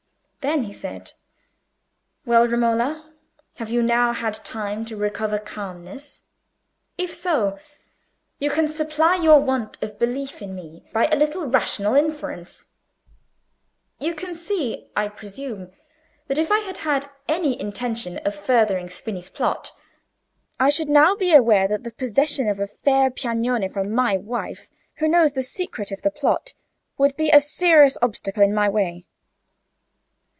[0.41, 1.11] Then he said—
[2.25, 3.13] "Well, Romola,
[3.57, 6.23] have you now had time to recover calmness?
[6.97, 7.59] If so,
[8.39, 12.69] you can supply your want of belief in me by a little rational inference:
[13.99, 15.73] you can see, I presume,
[16.27, 19.71] that if I had had any intention of furthering Spini's plot,
[20.59, 24.67] I should now be aware that the possession of a fair Piagnone for my wife,
[24.95, 26.55] who knows the secret of the plot,
[26.97, 29.05] would be a serious obstacle in my way."